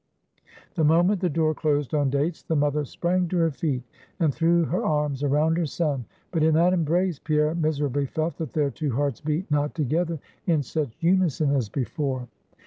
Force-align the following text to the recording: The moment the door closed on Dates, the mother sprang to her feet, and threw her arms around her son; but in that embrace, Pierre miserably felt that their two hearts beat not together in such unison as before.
The 0.73 0.83
moment 0.83 1.21
the 1.21 1.29
door 1.29 1.53
closed 1.53 1.93
on 1.93 2.09
Dates, 2.09 2.41
the 2.41 2.55
mother 2.55 2.85
sprang 2.85 3.27
to 3.27 3.37
her 3.37 3.51
feet, 3.51 3.83
and 4.19 4.33
threw 4.33 4.63
her 4.65 4.83
arms 4.83 5.21
around 5.21 5.59
her 5.59 5.67
son; 5.67 6.05
but 6.31 6.41
in 6.41 6.55
that 6.55 6.73
embrace, 6.73 7.19
Pierre 7.19 7.53
miserably 7.53 8.07
felt 8.07 8.37
that 8.37 8.53
their 8.53 8.71
two 8.71 8.95
hearts 8.95 9.21
beat 9.21 9.51
not 9.51 9.75
together 9.75 10.17
in 10.47 10.63
such 10.63 10.97
unison 11.01 11.55
as 11.55 11.69
before. 11.69 12.27